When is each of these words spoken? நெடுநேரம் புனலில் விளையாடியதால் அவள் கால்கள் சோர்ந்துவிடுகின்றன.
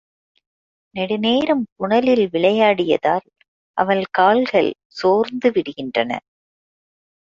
நெடுநேரம் 0.95 1.63
புனலில் 1.75 2.25
விளையாடியதால் 2.29 3.27
அவள் 3.77 4.03
கால்கள் 4.11 4.71
சோர்ந்துவிடுகின்றன. 5.01 6.11